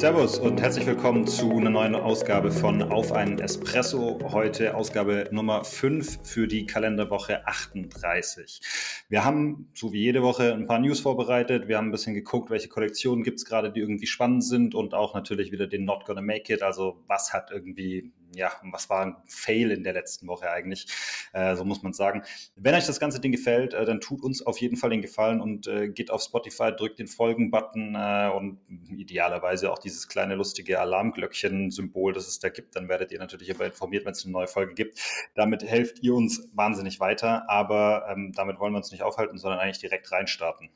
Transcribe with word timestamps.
Servus 0.00 0.38
und 0.38 0.62
herzlich 0.62 0.86
willkommen 0.86 1.26
zu 1.26 1.50
einer 1.58 1.68
neuen 1.68 1.94
Ausgabe 1.94 2.50
von 2.50 2.80
Auf 2.84 3.12
einen 3.12 3.38
Espresso. 3.38 4.18
Heute 4.32 4.74
Ausgabe 4.74 5.28
Nummer 5.30 5.62
5 5.62 6.26
für 6.26 6.48
die 6.48 6.64
Kalenderwoche 6.64 7.46
38. 7.46 8.62
Wir 9.10 9.26
haben, 9.26 9.68
so 9.74 9.92
wie 9.92 10.00
jede 10.00 10.22
Woche, 10.22 10.54
ein 10.54 10.66
paar 10.66 10.78
News 10.78 11.00
vorbereitet. 11.00 11.68
Wir 11.68 11.76
haben 11.76 11.88
ein 11.88 11.90
bisschen 11.90 12.14
geguckt, 12.14 12.48
welche 12.48 12.68
Kollektionen 12.68 13.22
gibt 13.22 13.40
es 13.40 13.44
gerade, 13.44 13.70
die 13.70 13.80
irgendwie 13.80 14.06
spannend 14.06 14.42
sind 14.42 14.74
und 14.74 14.94
auch 14.94 15.12
natürlich 15.12 15.52
wieder 15.52 15.66
den 15.66 15.84
Not 15.84 16.06
Gonna 16.06 16.22
Make 16.22 16.54
It. 16.54 16.62
Also 16.62 17.02
was 17.06 17.34
hat 17.34 17.50
irgendwie 17.50 18.10
ja, 18.34 18.52
was 18.62 18.90
war 18.90 19.04
ein 19.04 19.16
Fail 19.26 19.70
in 19.70 19.84
der 19.84 19.92
letzten 19.92 20.26
Woche 20.26 20.50
eigentlich, 20.50 20.86
äh, 21.32 21.56
so 21.56 21.64
muss 21.64 21.82
man 21.82 21.92
sagen. 21.92 22.22
Wenn 22.56 22.74
euch 22.74 22.86
das 22.86 23.00
ganze 23.00 23.20
Ding 23.20 23.32
gefällt, 23.32 23.74
äh, 23.74 23.84
dann 23.84 24.00
tut 24.00 24.22
uns 24.22 24.44
auf 24.46 24.58
jeden 24.58 24.76
Fall 24.76 24.90
den 24.90 25.02
Gefallen 25.02 25.40
und 25.40 25.66
äh, 25.66 25.88
geht 25.88 26.10
auf 26.10 26.22
Spotify, 26.22 26.72
drückt 26.72 26.98
den 26.98 27.08
Folgen-Button 27.08 27.94
äh, 27.94 28.30
und 28.34 28.60
idealerweise 28.90 29.70
auch 29.72 29.78
dieses 29.78 30.08
kleine 30.08 30.34
lustige 30.34 30.80
Alarmglöckchen-Symbol, 30.80 32.12
das 32.12 32.28
es 32.28 32.38
da 32.38 32.48
gibt. 32.48 32.76
Dann 32.76 32.88
werdet 32.88 33.12
ihr 33.12 33.18
natürlich 33.18 33.48
immer 33.48 33.64
informiert, 33.64 34.04
wenn 34.04 34.12
es 34.12 34.24
eine 34.24 34.32
neue 34.32 34.48
Folge 34.48 34.74
gibt. 34.74 35.00
Damit 35.34 35.62
helft 35.62 36.02
ihr 36.02 36.14
uns 36.14 36.48
wahnsinnig 36.54 37.00
weiter, 37.00 37.48
aber 37.48 38.06
ähm, 38.08 38.32
damit 38.34 38.58
wollen 38.58 38.72
wir 38.72 38.78
uns 38.78 38.92
nicht 38.92 39.02
aufhalten, 39.02 39.38
sondern 39.38 39.60
eigentlich 39.60 39.78
direkt 39.78 40.10
reinstarten. 40.12 40.70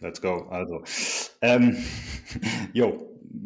Let's 0.00 0.22
go. 0.22 0.46
Also, 0.50 0.82
ähm, 1.42 1.76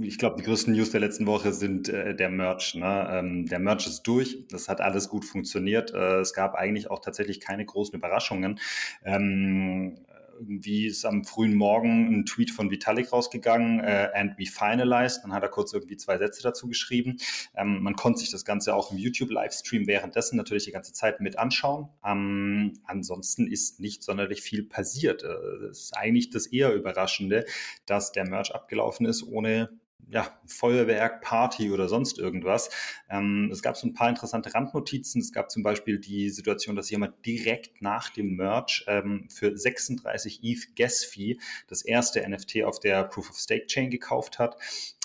ich 0.00 0.18
glaube, 0.18 0.36
die 0.36 0.42
größten 0.42 0.74
News 0.74 0.90
der 0.90 1.00
letzten 1.00 1.26
Woche 1.26 1.52
sind 1.52 1.88
äh, 1.88 2.14
der 2.14 2.30
Merch. 2.30 2.74
Ne? 2.74 3.08
Ähm, 3.10 3.46
der 3.46 3.58
Merch 3.58 3.86
ist 3.86 4.02
durch. 4.02 4.44
Das 4.48 4.68
hat 4.68 4.80
alles 4.80 5.08
gut 5.08 5.24
funktioniert. 5.24 5.92
Äh, 5.92 6.20
es 6.20 6.32
gab 6.32 6.54
eigentlich 6.54 6.90
auch 6.90 7.00
tatsächlich 7.00 7.40
keine 7.40 7.64
großen 7.64 7.94
Überraschungen. 7.94 8.60
Ähm, 9.04 9.98
irgendwie 10.38 10.86
ist 10.86 11.04
am 11.04 11.24
frühen 11.24 11.54
Morgen 11.54 12.12
ein 12.12 12.26
Tweet 12.26 12.50
von 12.50 12.70
Vitalik 12.70 13.12
rausgegangen, 13.12 13.80
äh, 13.80 14.10
and 14.14 14.38
we 14.38 14.46
finalized. 14.46 15.22
Dann 15.22 15.32
hat 15.32 15.42
er 15.42 15.48
kurz 15.48 15.72
irgendwie 15.72 15.96
zwei 15.96 16.18
Sätze 16.18 16.42
dazu 16.42 16.68
geschrieben. 16.68 17.16
Ähm, 17.56 17.82
man 17.82 17.94
konnte 17.96 18.20
sich 18.20 18.30
das 18.30 18.44
Ganze 18.44 18.74
auch 18.74 18.92
im 18.92 18.98
YouTube-Livestream 18.98 19.86
währenddessen 19.86 20.36
natürlich 20.36 20.64
die 20.64 20.72
ganze 20.72 20.92
Zeit 20.92 21.20
mit 21.20 21.38
anschauen. 21.38 21.88
Ähm, 22.04 22.74
ansonsten 22.84 23.46
ist 23.46 23.80
nicht 23.80 24.02
sonderlich 24.02 24.42
viel 24.42 24.64
passiert. 24.64 25.22
Äh, 25.22 25.70
ist 25.70 25.96
eigentlich 25.96 26.30
das 26.30 26.46
eher 26.46 26.74
Überraschende, 26.74 27.44
dass 27.86 28.12
der 28.12 28.28
Merch 28.28 28.54
abgelaufen 28.54 29.06
ist, 29.06 29.22
ohne 29.22 29.70
ja, 30.10 30.28
Feuerwerk, 30.46 31.22
Party 31.22 31.70
oder 31.70 31.88
sonst 31.88 32.18
irgendwas. 32.18 32.70
Ähm, 33.08 33.50
es 33.52 33.62
gab 33.62 33.76
so 33.76 33.86
ein 33.86 33.94
paar 33.94 34.08
interessante 34.08 34.54
Randnotizen. 34.54 35.20
Es 35.20 35.32
gab 35.32 35.50
zum 35.50 35.62
Beispiel 35.62 35.98
die 35.98 36.30
Situation, 36.30 36.76
dass 36.76 36.90
jemand 36.90 37.24
direkt 37.24 37.82
nach 37.82 38.10
dem 38.10 38.36
Merch 38.36 38.84
ähm, 38.86 39.28
für 39.30 39.56
36 39.56 40.40
ETH 40.42 40.76
Gas 40.76 41.04
Fee 41.04 41.38
das 41.68 41.82
erste 41.82 42.28
NFT 42.28 42.64
auf 42.64 42.80
der 42.80 43.04
Proof 43.04 43.30
of 43.30 43.36
Stake 43.36 43.66
Chain 43.66 43.90
gekauft 43.90 44.38
hat. 44.38 44.56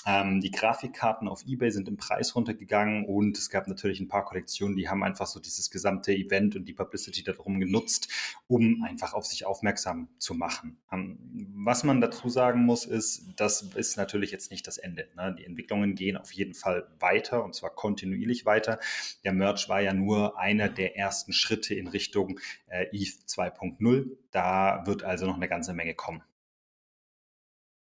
Ähm, 0.06 0.40
die 0.40 0.52
Grafikkarten 0.52 1.28
auf 1.28 1.44
eBay 1.46 1.72
sind 1.72 1.90
im 1.90 1.98
Preis 1.98 2.34
runtergegangen 2.34 3.06
und 3.06 3.38
es 3.38 3.50
gab 3.50 3.68
natürlich 3.68 4.00
ein 4.00 4.08
paar 4.08 4.24
Kollektionen, 4.24 4.78
die 4.78 4.88
haben 4.88 5.04
einfach 5.04 5.28
so 5.28 5.42
dieses 5.42 5.70
gesamte 5.70 6.14
Event 6.14 6.56
und 6.56 6.66
die 6.66 6.74
Publicity 6.74 7.22
darum 7.22 7.60
genutzt, 7.60 8.10
um 8.48 8.84
einfach 8.84 9.14
auf 9.14 9.26
sich 9.26 9.46
aufmerksam 9.46 10.08
zu 10.18 10.34
machen. 10.36 10.78
Ähm, 10.92 11.20
was 11.54 11.84
man 11.84 12.00
dazu 12.00 12.30
sagen 12.30 12.62
muss, 12.62 12.86
ist, 12.86 13.26
das 13.36 13.62
ist 13.62 13.98
natürlich 13.98 14.32
jetzt 14.32 14.52
nicht 14.52 14.66
das 14.68 14.78
Ende. 14.78 15.10
Ne? 15.18 15.36
Die 15.38 15.46
Entwicklungen 15.46 15.96
gehen 15.96 16.16
auf 16.16 16.32
jeden 16.32 16.54
Fall 16.54 16.88
weiter 17.00 17.44
und 17.44 17.54
zwar 17.54 17.72
kontinuierlich 17.72 18.46
weiter. 18.46 18.80
Der 19.26 19.34
Merch 19.34 19.68
war 19.68 19.82
ja 19.82 19.94
nur 19.94 20.40
einer 20.40 20.70
der 20.70 20.96
ersten 20.96 21.34
Schritte 21.34 21.76
in 21.76 21.88
Richtung 21.88 22.40
äh, 22.68 22.86
ETH 22.94 23.28
2.0. 23.28 24.18
Da 24.32 24.84
wird 24.86 25.04
also 25.04 25.26
noch 25.26 25.36
eine 25.36 25.50
ganze 25.50 25.74
Menge 25.74 25.94
kommen. 25.94 26.24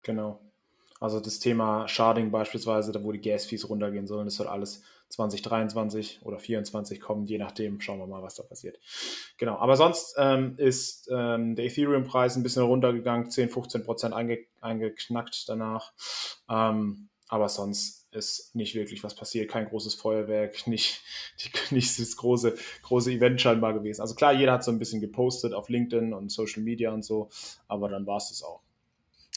Genau. 0.03 0.48
Also 1.01 1.21
das 1.21 1.39
Thema 1.39 1.87
Sharding 1.89 2.31
beispielsweise, 2.31 2.93
da 2.93 3.03
wo 3.03 3.13
die 3.13 3.21
Gas-Fees 3.21 3.69
runtergehen 3.69 4.07
sollen, 4.07 4.27
das 4.27 4.37
soll 4.37 4.49
alles 4.49 4.83
2023 5.11 6.21
oder 6.23 6.39
2024 6.39 7.01
kommen, 7.01 7.27
je 7.27 7.39
nachdem. 7.39 7.81
Schauen 7.81 7.99
wir 7.99 8.07
mal, 8.07 8.23
was 8.23 8.35
da 8.35 8.43
passiert. 8.43 8.79
Genau, 9.39 9.57
aber 9.57 9.77
sonst 9.77 10.15
ähm, 10.19 10.55
ist 10.59 11.09
ähm, 11.11 11.55
der 11.57 11.67
Ethereum-Preis 11.67 12.37
ein 12.37 12.43
bisschen 12.43 12.65
runtergegangen, 12.65 13.31
10, 13.31 13.49
15 13.49 13.85
Prozent 13.85 14.15
einge 14.15 14.39
eingeknackt 14.61 15.49
danach. 15.49 15.93
Ähm, 16.51 17.09
aber 17.29 17.49
sonst 17.49 18.09
ist 18.11 18.55
nicht 18.55 18.75
wirklich 18.75 19.05
was 19.05 19.15
passiert, 19.15 19.51
kein 19.51 19.67
großes 19.67 19.95
Feuerwerk, 19.95 20.67
nicht, 20.67 21.03
die, 21.41 21.75
nicht 21.75 21.99
das 21.99 22.17
große, 22.17 22.57
große 22.83 23.13
Event 23.13 23.41
scheinbar 23.41 23.75
gewesen. 23.75 24.01
Also 24.01 24.15
klar, 24.15 24.33
jeder 24.33 24.53
hat 24.53 24.65
so 24.65 24.71
ein 24.71 24.79
bisschen 24.79 25.01
gepostet 25.01 25.55
auf 25.55 25.69
LinkedIn 25.69 26.13
und 26.13 26.31
Social 26.31 26.63
Media 26.63 26.93
und 26.93 27.05
so, 27.05 27.29
aber 27.67 27.89
dann 27.89 28.07
war 28.07 28.17
es 28.17 28.31
das 28.31 28.43
auch. 28.43 28.63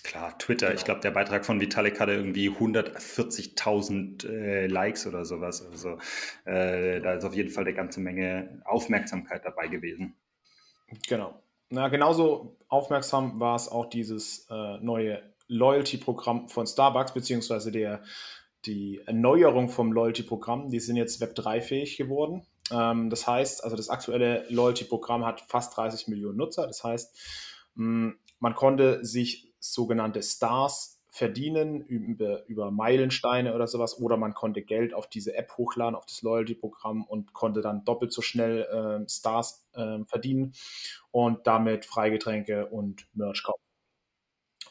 Klar, 0.03 0.37
Twitter. 0.39 0.67
Genau. 0.67 0.79
Ich 0.79 0.85
glaube, 0.85 1.01
der 1.01 1.11
Beitrag 1.11 1.45
von 1.45 1.61
Vitalik 1.61 1.99
hatte 1.99 2.13
irgendwie 2.13 2.49
140.000 2.49 4.27
äh, 4.27 4.67
Likes 4.67 5.05
oder 5.05 5.25
sowas. 5.25 5.65
Also 5.65 5.99
äh, 6.45 6.99
da 7.01 7.13
ist 7.13 7.23
auf 7.23 7.35
jeden 7.35 7.49
Fall 7.49 7.65
eine 7.65 7.73
ganze 7.73 7.99
Menge 7.99 8.61
Aufmerksamkeit 8.65 9.45
dabei 9.45 9.67
gewesen. 9.67 10.15
Genau. 11.07 11.41
Na, 11.69 11.87
genauso 11.87 12.57
aufmerksam 12.67 13.39
war 13.39 13.55
es 13.55 13.69
auch 13.69 13.85
dieses 13.85 14.47
äh, 14.49 14.77
neue 14.79 15.21
Loyalty-Programm 15.47 16.49
von 16.49 16.65
Starbucks, 16.65 17.13
beziehungsweise 17.13 17.71
der, 17.71 18.03
die 18.65 19.01
Erneuerung 19.05 19.69
vom 19.69 19.91
Loyalty-Programm. 19.93 20.69
Die 20.69 20.79
sind 20.79 20.95
jetzt 20.95 21.21
Web 21.21 21.37
3-fähig 21.37 21.97
geworden. 21.97 22.45
Ähm, 22.71 23.09
das 23.09 23.27
heißt, 23.27 23.63
also 23.63 23.75
das 23.75 23.89
aktuelle 23.89 24.45
Loyalty-Programm 24.49 25.25
hat 25.25 25.41
fast 25.41 25.77
30 25.77 26.07
Millionen 26.07 26.37
Nutzer. 26.37 26.65
Das 26.67 26.83
heißt, 26.83 27.17
mh, 27.75 28.13
man 28.39 28.55
konnte 28.55 29.05
sich 29.05 29.50
sogenannte 29.61 30.21
Stars 30.21 31.01
verdienen 31.13 31.81
über, 31.81 32.45
über 32.47 32.71
Meilensteine 32.71 33.53
oder 33.53 33.67
sowas 33.67 33.99
oder 33.99 34.15
man 34.15 34.33
konnte 34.33 34.61
Geld 34.61 34.93
auf 34.93 35.07
diese 35.07 35.35
App 35.35 35.57
hochladen, 35.57 35.95
auf 35.95 36.05
das 36.05 36.21
Loyalty-Programm 36.21 37.03
und 37.03 37.33
konnte 37.33 37.61
dann 37.61 37.83
doppelt 37.83 38.13
so 38.13 38.21
schnell 38.21 38.61
äh, 38.63 39.09
Stars 39.09 39.67
äh, 39.73 39.99
verdienen 40.05 40.53
und 41.11 41.45
damit 41.47 41.85
Freigetränke 41.85 42.67
und 42.67 43.07
Merch 43.13 43.43
kaufen. 43.43 43.61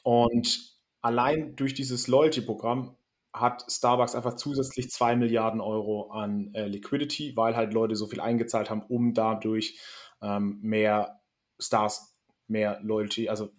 Und 0.03 0.78
allein 1.03 1.57
durch 1.57 1.75
dieses 1.75 2.09
Loyalty-Programm 2.09 2.97
hat 3.34 3.71
Starbucks 3.71 4.15
einfach 4.15 4.34
zusätzlich 4.34 4.91
2 4.91 5.17
Milliarden 5.17 5.61
Euro 5.61 6.11
an 6.11 6.55
äh, 6.55 6.67
Liquidity, 6.67 7.37
weil 7.37 7.55
halt 7.55 7.75
Leute 7.75 7.97
so 7.97 8.07
viel 8.07 8.21
eingezahlt 8.21 8.71
haben, 8.71 8.83
um 8.89 9.12
dadurch 9.12 9.78
ähm, 10.22 10.59
mehr 10.62 11.21
Stars, 11.59 12.17
mehr 12.49 12.81
Loyalty, 12.83 13.28
also 13.28 13.51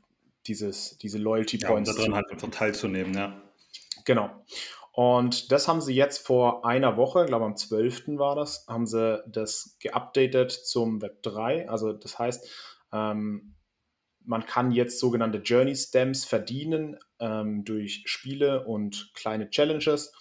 dieses, 0.48 0.98
diese 0.98 1.18
Loyalty 1.18 1.58
Points. 1.58 1.90
Ja, 1.90 1.96
um 1.96 2.00
daran 2.00 2.16
halt 2.16 2.32
einfach 2.32 2.50
teilzunehmen, 2.50 3.14
ja. 3.14 3.42
Genau. 4.06 4.30
Und 4.94 5.52
das 5.52 5.68
haben 5.68 5.82
sie 5.82 5.96
jetzt 5.96 6.26
vor 6.26 6.66
einer 6.66 6.98
Woche, 6.98 7.22
ich 7.22 7.28
glaube 7.28 7.46
am 7.46 7.56
12. 7.56 8.18
war 8.18 8.36
das, 8.36 8.66
haben 8.68 8.86
sie 8.86 9.24
das 9.28 9.78
geupdatet 9.80 10.52
zum 10.52 11.02
Web 11.02 11.24
3. 11.24 11.70
Also 11.70 11.94
das 11.94 12.20
heißt, 12.20 12.50
ähm, 12.92 13.56
man 14.24 14.46
kann 14.46 14.72
jetzt 14.72 15.00
sogenannte 15.00 15.40
Journey 15.40 15.76
Stamps 15.76 16.26
verdienen 16.26 16.98
ähm, 17.20 17.64
durch 17.64 18.04
Spiele 18.06 18.66
und 18.66 19.12
kleine 19.14 19.50
Challenges. 19.50 20.14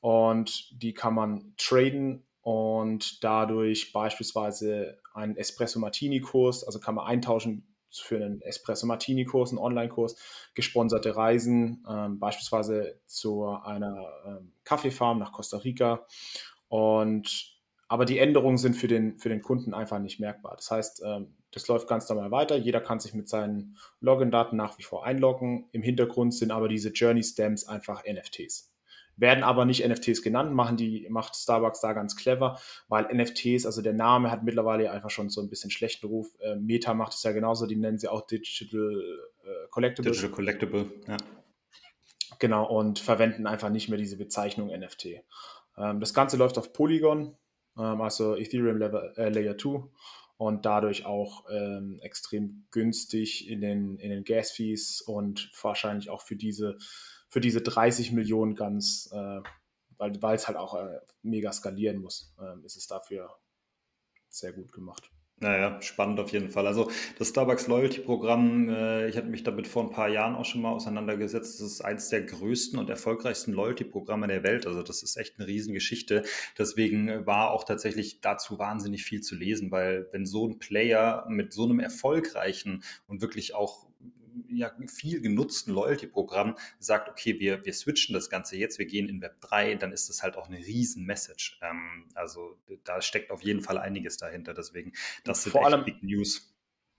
Und 0.00 0.82
die 0.82 0.94
kann 0.94 1.14
man 1.14 1.54
traden 1.56 2.26
und 2.40 3.22
dadurch 3.24 3.92
beispielsweise 3.92 4.98
einen 5.14 5.36
Espresso 5.36 5.78
Martini 5.78 6.20
Kurs, 6.20 6.64
also 6.64 6.78
kann 6.80 6.94
man 6.94 7.06
eintauschen 7.06 7.73
für 8.00 8.16
einen 8.16 8.40
Espresso 8.42 8.86
Martini-Kurs, 8.86 9.50
einen 9.50 9.58
Online-Kurs, 9.58 10.16
gesponserte 10.54 11.16
Reisen, 11.16 11.84
ähm, 11.88 12.18
beispielsweise 12.18 13.00
zu 13.06 13.44
einer 13.46 14.06
ähm, 14.26 14.52
Kaffeefarm 14.64 15.18
nach 15.18 15.32
Costa 15.32 15.58
Rica. 15.58 16.06
Und 16.68 17.54
aber 17.88 18.06
die 18.06 18.18
Änderungen 18.18 18.58
sind 18.58 18.74
für 18.74 18.88
den, 18.88 19.18
für 19.18 19.28
den 19.28 19.42
Kunden 19.42 19.74
einfach 19.74 19.98
nicht 19.98 20.18
merkbar. 20.18 20.56
Das 20.56 20.70
heißt, 20.70 21.02
ähm, 21.04 21.36
das 21.52 21.68
läuft 21.68 21.86
ganz 21.86 22.08
normal 22.08 22.30
weiter. 22.30 22.56
Jeder 22.56 22.80
kann 22.80 22.98
sich 22.98 23.14
mit 23.14 23.28
seinen 23.28 23.76
Login-Daten 24.00 24.56
nach 24.56 24.78
wie 24.78 24.82
vor 24.82 25.04
einloggen. 25.04 25.68
Im 25.72 25.82
Hintergrund 25.82 26.34
sind 26.34 26.50
aber 26.50 26.68
diese 26.68 26.88
Journey 26.90 27.22
Stamps 27.22 27.68
einfach 27.68 28.02
NFTs 28.04 28.73
werden 29.16 29.44
aber 29.44 29.64
nicht 29.64 29.86
NFTs 29.86 30.22
genannt, 30.22 30.54
machen 30.54 30.76
die, 30.76 31.06
macht 31.10 31.36
Starbucks 31.36 31.80
da 31.80 31.92
ganz 31.92 32.16
clever, 32.16 32.58
weil 32.88 33.06
NFTs, 33.14 33.66
also 33.66 33.82
der 33.82 33.92
Name 33.92 34.30
hat 34.30 34.42
mittlerweile 34.42 34.90
einfach 34.90 35.10
schon 35.10 35.30
so 35.30 35.40
ein 35.40 35.48
bisschen 35.48 35.70
schlechten 35.70 36.06
Ruf. 36.06 36.28
Äh, 36.40 36.56
Meta 36.56 36.94
macht 36.94 37.14
es 37.14 37.22
ja 37.22 37.32
genauso, 37.32 37.66
die 37.66 37.76
nennen 37.76 37.98
sie 37.98 38.08
auch 38.08 38.26
Digital 38.26 39.02
äh, 39.44 39.68
Collectible. 39.70 40.10
Digital 40.10 40.30
Collectible, 40.30 40.86
ja. 41.06 41.16
Genau, 42.38 42.66
und 42.66 42.98
verwenden 42.98 43.46
einfach 43.46 43.70
nicht 43.70 43.88
mehr 43.88 43.98
diese 43.98 44.16
Bezeichnung 44.16 44.68
NFT. 44.68 45.06
Ähm, 45.78 46.00
das 46.00 46.14
Ganze 46.14 46.36
läuft 46.36 46.58
auf 46.58 46.72
Polygon, 46.72 47.36
ähm, 47.78 48.00
also 48.00 48.36
Ethereum 48.36 48.78
Level, 48.78 49.12
äh, 49.16 49.28
Layer 49.28 49.56
2 49.56 49.84
und 50.36 50.66
dadurch 50.66 51.06
auch 51.06 51.44
ähm, 51.50 52.00
extrem 52.02 52.64
günstig 52.70 53.48
in 53.48 53.60
den, 53.60 53.98
in 53.98 54.10
den 54.10 54.24
Gas-Fees 54.24 55.00
und 55.02 55.50
wahrscheinlich 55.62 56.10
auch 56.10 56.22
für 56.22 56.36
diese 56.36 56.76
für 57.34 57.40
diese 57.40 57.62
30 57.62 58.12
Millionen 58.12 58.54
ganz, 58.54 59.10
äh, 59.12 59.40
weil, 59.98 60.36
es 60.36 60.46
halt 60.46 60.56
auch 60.56 60.76
äh, 60.76 61.00
mega 61.22 61.52
skalieren 61.52 61.98
muss, 61.98 62.32
äh, 62.40 62.64
ist 62.64 62.76
es 62.76 62.86
dafür 62.86 63.28
sehr 64.28 64.52
gut 64.52 64.70
gemacht. 64.70 65.10
Naja, 65.38 65.82
spannend 65.82 66.20
auf 66.20 66.30
jeden 66.30 66.52
Fall. 66.52 66.68
Also 66.68 66.92
das 67.18 67.30
Starbucks 67.30 67.66
Loyalty-Programm, 67.66 68.68
äh, 68.68 69.08
ich 69.08 69.16
hatte 69.16 69.26
mich 69.26 69.42
damit 69.42 69.66
vor 69.66 69.82
ein 69.82 69.90
paar 69.90 70.08
Jahren 70.08 70.36
auch 70.36 70.44
schon 70.44 70.62
mal 70.62 70.70
auseinandergesetzt. 70.70 71.60
Das 71.60 71.72
ist 71.72 71.80
eines 71.80 72.08
der 72.08 72.22
größten 72.22 72.78
und 72.78 72.88
erfolgreichsten 72.88 73.52
Loyalty-Programme 73.52 74.28
der 74.28 74.44
Welt. 74.44 74.64
Also 74.68 74.84
das 74.84 75.02
ist 75.02 75.16
echt 75.16 75.36
eine 75.36 75.48
Riesengeschichte. 75.48 76.22
Deswegen 76.56 77.26
war 77.26 77.50
auch 77.50 77.64
tatsächlich 77.64 78.20
dazu 78.20 78.60
wahnsinnig 78.60 79.02
viel 79.02 79.22
zu 79.22 79.34
lesen, 79.34 79.72
weil 79.72 80.06
wenn 80.12 80.24
so 80.24 80.46
ein 80.46 80.60
Player 80.60 81.26
mit 81.28 81.52
so 81.52 81.64
einem 81.64 81.80
erfolgreichen 81.80 82.84
und 83.08 83.20
wirklich 83.20 83.56
auch 83.56 83.88
ja, 84.56 84.72
viel 84.86 85.20
genutzten 85.20 85.72
Loyalty-Programm 85.72 86.56
sagt, 86.78 87.08
okay, 87.08 87.38
wir, 87.40 87.64
wir 87.64 87.72
switchen 87.72 88.14
das 88.14 88.30
Ganze 88.30 88.56
jetzt, 88.56 88.78
wir 88.78 88.86
gehen 88.86 89.08
in 89.08 89.20
Web 89.20 89.40
3, 89.40 89.76
dann 89.76 89.92
ist 89.92 90.08
das 90.08 90.22
halt 90.22 90.36
auch 90.36 90.48
eine 90.48 90.58
riesen 90.58 91.04
Message. 91.04 91.58
Ähm, 91.62 92.06
also 92.14 92.58
da 92.84 93.02
steckt 93.02 93.30
auf 93.30 93.42
jeden 93.42 93.60
Fall 93.60 93.78
einiges 93.78 94.16
dahinter. 94.16 94.54
Deswegen, 94.54 94.92
das 95.24 95.42
sind 95.42 95.52
Vor 95.52 95.66
allem, 95.66 95.84
Big 95.84 96.02
News. 96.02 96.54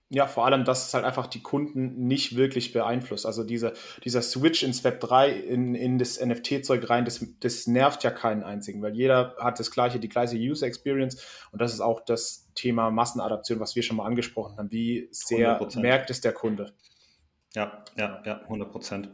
Ja, 0.08 0.28
vor 0.28 0.46
allem, 0.46 0.64
dass 0.64 0.86
es 0.86 0.94
halt 0.94 1.04
einfach 1.04 1.26
die 1.26 1.42
Kunden 1.42 2.06
nicht 2.06 2.36
wirklich 2.36 2.72
beeinflusst. 2.72 3.26
Also 3.26 3.42
diese, 3.42 3.72
dieser 4.04 4.22
Switch 4.22 4.62
ins 4.62 4.84
Web 4.84 5.00
3, 5.00 5.30
in, 5.32 5.74
in 5.74 5.98
das 5.98 6.24
NFT-Zeug 6.24 6.88
rein, 6.88 7.04
das, 7.04 7.26
das 7.40 7.66
nervt 7.66 8.04
ja 8.04 8.12
keinen 8.12 8.44
einzigen, 8.44 8.82
weil 8.82 8.94
jeder 8.94 9.34
hat 9.40 9.58
das 9.58 9.72
gleiche, 9.72 9.98
die 9.98 10.08
gleiche 10.08 10.36
User 10.36 10.64
Experience 10.64 11.26
und 11.50 11.60
das 11.60 11.74
ist 11.74 11.80
auch 11.80 12.04
das 12.04 12.48
Thema 12.54 12.92
Massenadaption, 12.92 13.58
was 13.58 13.74
wir 13.74 13.82
schon 13.82 13.96
mal 13.96 14.06
angesprochen 14.06 14.56
haben. 14.58 14.70
Wie 14.70 15.08
sehr 15.10 15.60
100%. 15.60 15.80
merkt 15.80 16.10
es 16.10 16.20
der 16.20 16.32
Kunde? 16.32 16.72
Ja, 17.56 17.82
ja, 17.96 18.22
ja, 18.26 18.42
100 18.42 18.70
Prozent. 18.70 19.08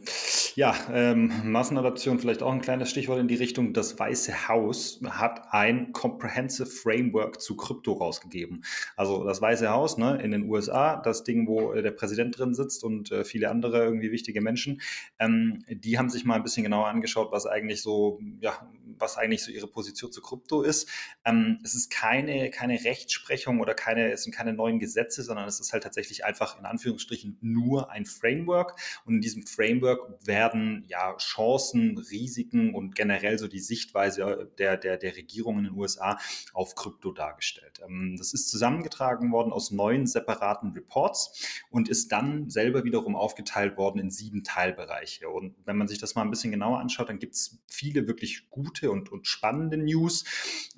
Ja, 0.57 0.75
ähm, 0.93 1.33
Massenadaption, 1.45 2.19
vielleicht 2.19 2.43
auch 2.43 2.53
ein 2.53 2.61
kleines 2.61 2.91
Stichwort 2.91 3.21
in 3.21 3.29
die 3.29 3.37
Richtung. 3.37 3.73
Das 3.73 3.97
Weiße 3.97 4.49
Haus 4.49 5.01
hat 5.09 5.53
ein 5.53 5.93
Comprehensive 5.93 6.69
Framework 6.69 7.41
zu 7.41 7.57
Krypto 7.57 7.93
rausgegeben. 7.93 8.65
Also 8.97 9.23
das 9.23 9.41
Weiße 9.41 9.71
Haus 9.71 9.97
ne, 9.97 10.21
in 10.21 10.33
den 10.33 10.51
USA, 10.51 10.97
das 10.97 11.23
Ding, 11.23 11.47
wo 11.47 11.73
äh, 11.73 11.83
der 11.83 11.93
Präsident 11.93 12.37
drin 12.37 12.53
sitzt 12.53 12.83
und 12.83 13.13
äh, 13.13 13.25
viele 13.25 13.49
andere 13.49 13.85
irgendwie 13.85 14.11
wichtige 14.11 14.41
Menschen, 14.41 14.81
ähm, 15.21 15.65
die 15.69 15.97
haben 15.97 16.11
sich 16.11 16.25
mal 16.25 16.35
ein 16.35 16.43
bisschen 16.43 16.65
genauer 16.65 16.89
angeschaut, 16.89 17.31
was 17.31 17.47
eigentlich 17.47 17.81
so, 17.81 18.21
ja, 18.41 18.69
was 18.99 19.17
eigentlich 19.17 19.45
so 19.45 19.53
ihre 19.53 19.69
Position 19.69 20.11
zu 20.11 20.21
Krypto 20.21 20.63
ist. 20.63 20.89
Ähm, 21.25 21.61
es 21.63 21.77
ist 21.77 21.91
keine, 21.91 22.51
keine 22.51 22.85
Rechtsprechung 22.85 23.61
oder 23.61 23.75
keine, 23.75 24.11
es 24.11 24.25
sind 24.25 24.35
keine 24.35 24.53
neuen 24.53 24.81
Gesetze, 24.81 25.23
sondern 25.23 25.47
es 25.47 25.61
ist 25.61 25.73
halt 25.73 25.85
tatsächlich 25.85 26.25
einfach 26.25 26.59
in 26.59 26.67
Anführungsstrichen 26.67 27.39
nur 27.41 27.91
ein 27.91 28.05
Framework. 28.05 28.32
Framework 28.33 28.77
und 29.05 29.15
in 29.15 29.21
diesem 29.21 29.47
Framework 29.47 30.27
werden 30.27 30.85
ja 30.89 31.17
Chancen, 31.17 31.99
Risiken 31.99 32.75
und 32.75 32.95
generell 32.95 33.39
so 33.39 33.49
die 33.49 33.61
Sichtweise 33.61 34.51
der, 34.59 34.77
der, 34.77 34.97
der 34.97 35.17
Regierung 35.17 35.59
in 35.59 35.65
den 35.65 35.75
USA 35.75 36.19
auf 36.53 36.75
Krypto 36.75 37.13
dargestellt. 37.13 37.81
Ähm, 37.87 38.17
das 38.17 38.33
ist 38.33 38.49
zusammengetragen 38.49 39.33
worden 39.33 39.53
aus 39.53 39.71
neun 39.71 40.07
separaten 40.07 40.73
Reports 40.73 41.63
und 41.71 41.89
ist 41.89 42.13
dann 42.13 42.51
selber 42.51 42.85
wiederum 42.85 43.17
aufgeteilt 43.17 43.77
worden 43.77 43.99
in 43.99 44.11
sieben 44.11 44.45
Teilbereiche. 44.45 45.29
Und 45.29 45.55
wenn 45.65 45.77
man 45.77 45.89
sich 45.89 45.99
das 45.99 46.15
mal 46.15 46.23
ein 46.23 46.31
bisschen 46.31 46.53
genauer 46.53 46.81
anschaut, 46.81 47.09
dann 47.09 47.19
gibt 47.19 47.35
es 47.35 47.63
viele 47.67 48.07
wirklich 48.07 48.49
gute 48.51 48.91
und, 48.91 49.11
und 49.11 49.27
spannende 49.27 49.77
News 49.77 50.25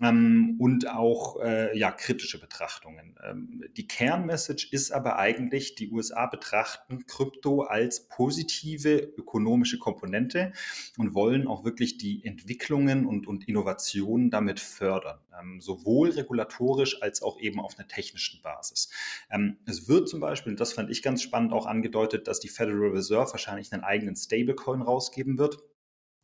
ähm, 0.01 0.57
und 0.59 0.89
auch 0.89 1.41
äh, 1.41 1.77
ja, 1.77 1.91
kritische 1.91 2.41
Betrachtungen. 2.41 3.17
Ähm, 3.25 3.65
die 3.77 3.87
Kernmessage 3.87 4.69
ist 4.71 4.91
aber 4.91 5.19
eigentlich, 5.19 5.75
die 5.75 5.91
USA 5.91 6.27
betrachten 6.27 7.07
Krypto 7.07 7.44
Krypto 7.45 7.63
als 7.63 8.09
positive 8.09 8.97
ökonomische 8.97 9.79
Komponente 9.79 10.53
und 10.97 11.15
wollen 11.15 11.47
auch 11.47 11.65
wirklich 11.65 11.99
die 11.99 12.25
Entwicklungen 12.25 13.07
und, 13.07 13.27
und 13.27 13.47
Innovationen 13.47 14.31
damit 14.31 14.61
fördern, 14.61 15.19
ähm, 15.39 15.61
sowohl 15.61 16.11
regulatorisch 16.11 17.03
als 17.03 17.23
auch 17.23 17.39
eben 17.39 17.61
auf 17.61 17.79
einer 17.79 17.87
technischen 17.87 18.43
Basis. 18.43 18.91
Ähm, 19.31 19.59
es 19.67 19.89
wird 19.89 20.09
zum 20.09 20.21
Beispiel, 20.21 20.53
und 20.53 20.61
das 20.61 20.73
fand 20.73 20.91
ich 20.91 21.03
ganz 21.03 21.23
spannend, 21.23 21.53
auch 21.53 21.67
angedeutet, 21.67 22.29
dass 22.29 22.41
die 22.41 22.49
Federal 22.49 22.91
Reserve 22.91 23.31
wahrscheinlich 23.33 23.73
einen 23.73 23.85
eigenen 23.85 24.17
Stablecoin 24.17 24.83
rausgeben 24.83 25.39
wird. 25.39 25.59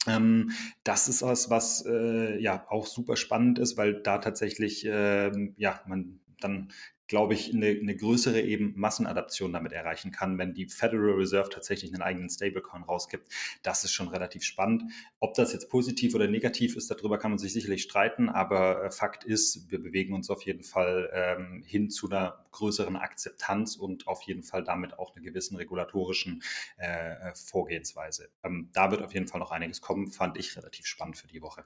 Ähm, 0.06 0.52
das 0.82 1.08
ist 1.08 1.20
was, 1.20 1.50
was 1.50 1.84
äh, 1.86 2.40
ja 2.40 2.66
auch 2.70 2.86
super 2.86 3.16
spannend 3.16 3.58
ist, 3.58 3.76
weil 3.76 4.00
da 4.02 4.16
tatsächlich 4.18 4.86
äh, 4.86 5.30
ja 5.56 5.80
man 5.86 6.20
dann 6.40 6.72
glaube 7.10 7.34
ich, 7.34 7.52
eine, 7.52 7.66
eine, 7.66 7.96
größere 7.96 8.40
eben 8.40 8.72
Massenadaption 8.76 9.52
damit 9.52 9.72
erreichen 9.72 10.12
kann, 10.12 10.38
wenn 10.38 10.54
die 10.54 10.66
Federal 10.66 11.14
Reserve 11.14 11.50
tatsächlich 11.50 11.92
einen 11.92 12.02
eigenen 12.02 12.30
Stablecoin 12.30 12.84
rausgibt. 12.84 13.28
Das 13.64 13.82
ist 13.82 13.90
schon 13.90 14.06
relativ 14.06 14.44
spannend. 14.44 14.84
Ob 15.18 15.34
das 15.34 15.52
jetzt 15.52 15.68
positiv 15.70 16.14
oder 16.14 16.28
negativ 16.28 16.76
ist, 16.76 16.88
darüber 16.88 17.18
kann 17.18 17.32
man 17.32 17.38
sich 17.38 17.52
sicherlich 17.52 17.82
streiten, 17.82 18.28
aber 18.28 18.84
äh, 18.84 18.90
Fakt 18.92 19.24
ist, 19.24 19.72
wir 19.72 19.82
bewegen 19.82 20.14
uns 20.14 20.30
auf 20.30 20.42
jeden 20.42 20.62
Fall 20.62 21.10
ähm, 21.12 21.64
hin 21.66 21.90
zu 21.90 22.08
einer 22.08 22.46
größeren 22.52 22.94
Akzeptanz 22.94 23.74
und 23.74 24.06
auf 24.06 24.22
jeden 24.22 24.44
Fall 24.44 24.62
damit 24.62 24.96
auch 24.96 25.16
einer 25.16 25.24
gewissen 25.24 25.56
regulatorischen 25.56 26.44
äh, 26.78 27.30
äh 27.30 27.34
Vorgehensweise. 27.34 28.28
Ähm, 28.44 28.70
da 28.72 28.92
wird 28.92 29.02
auf 29.02 29.12
jeden 29.14 29.26
Fall 29.26 29.40
noch 29.40 29.50
einiges 29.50 29.80
kommen, 29.80 30.12
fand 30.12 30.38
ich 30.38 30.56
relativ 30.56 30.86
spannend 30.86 31.16
für 31.16 31.26
die 31.26 31.42
Woche. 31.42 31.64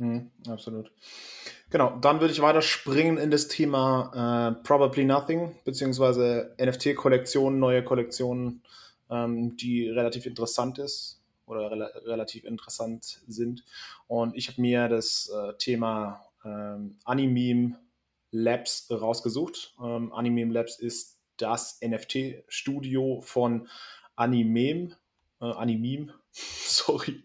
Mhm, 0.00 0.30
absolut. 0.48 0.90
Genau, 1.68 1.98
dann 2.00 2.20
würde 2.20 2.32
ich 2.32 2.40
weiter 2.40 2.62
springen 2.62 3.18
in 3.18 3.30
das 3.30 3.48
Thema 3.48 4.56
äh, 4.58 4.64
Probably 4.64 5.04
Nothing, 5.04 5.54
beziehungsweise 5.66 6.56
NFT-Kollektionen, 6.58 7.60
neue 7.60 7.84
Kollektionen, 7.84 8.62
ähm, 9.10 9.58
die 9.58 9.90
relativ 9.90 10.24
interessant 10.24 10.78
ist 10.78 11.20
oder 11.44 11.70
re 11.70 11.92
relativ 12.06 12.44
interessant 12.44 13.20
sind. 13.28 13.62
Und 14.06 14.34
ich 14.36 14.48
habe 14.48 14.62
mir 14.62 14.88
das 14.88 15.30
äh, 15.34 15.52
Thema 15.58 16.24
ähm, 16.46 16.96
Animeme 17.04 17.78
Labs 18.30 18.88
rausgesucht. 18.90 19.74
Ähm, 19.82 20.14
Animeme 20.14 20.54
Labs 20.54 20.78
ist 20.78 21.18
das 21.36 21.78
NFT-Studio 21.82 23.20
von 23.20 23.68
Animeme, 24.16 24.96
äh, 25.40 25.44
Animeme, 25.44 26.14
sorry. 26.32 27.24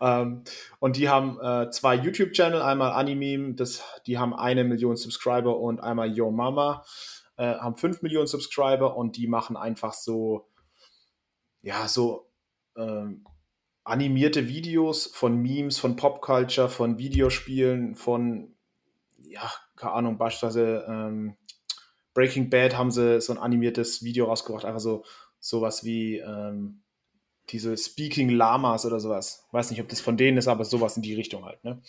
Ähm, 0.00 0.42
und 0.78 0.96
die 0.96 1.08
haben 1.08 1.38
äh, 1.40 1.70
zwei 1.70 1.94
YouTube-Channel, 1.94 2.62
einmal 2.62 2.92
Animeme, 2.92 3.54
das, 3.54 3.82
die 4.06 4.18
haben 4.18 4.34
eine 4.34 4.64
Million 4.64 4.96
Subscriber 4.96 5.58
und 5.58 5.80
einmal 5.80 6.10
Yo 6.10 6.30
Mama, 6.30 6.84
äh, 7.36 7.54
haben 7.54 7.76
fünf 7.76 8.02
Millionen 8.02 8.26
Subscriber 8.26 8.96
und 8.96 9.16
die 9.16 9.26
machen 9.26 9.56
einfach 9.56 9.92
so, 9.92 10.48
ja, 11.62 11.88
so 11.88 12.30
ähm, 12.76 13.24
animierte 13.84 14.48
Videos 14.48 15.06
von 15.06 15.36
Memes, 15.36 15.78
von 15.78 15.96
Popculture, 15.96 16.68
von 16.68 16.98
Videospielen, 16.98 17.94
von, 17.94 18.54
ja, 19.18 19.50
keine 19.76 19.92
Ahnung, 19.92 20.18
beispielsweise 20.18 20.84
ähm, 20.88 21.36
Breaking 22.12 22.50
Bad 22.50 22.76
haben 22.76 22.90
sie 22.90 23.20
so 23.20 23.32
ein 23.32 23.38
animiertes 23.38 24.02
Video 24.02 24.26
rausgebracht, 24.26 24.64
einfach 24.64 24.80
so 24.80 25.04
sowas 25.38 25.84
wie, 25.84 26.18
ähm, 26.18 26.82
diese 27.52 27.76
Speaking 27.76 28.30
Lamas 28.30 28.86
oder 28.86 29.00
sowas. 29.00 29.46
Weiß 29.52 29.70
nicht, 29.70 29.80
ob 29.80 29.88
das 29.88 30.00
von 30.00 30.16
denen 30.16 30.38
ist, 30.38 30.48
aber 30.48 30.64
sowas 30.64 30.96
in 30.96 31.02
die 31.02 31.14
Richtung 31.14 31.44
halt. 31.44 31.62
Ne? 31.64 31.82